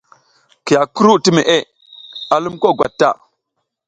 Kiya 0.65 0.83
kuru 0.93 1.13
ti 1.23 1.29
meʼe 1.37 1.57
a 2.33 2.35
lum 2.43 2.55
ko 2.61 2.67
gwat 2.77 2.93
ta. 2.99 3.09